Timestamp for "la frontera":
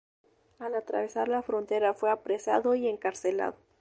1.27-1.93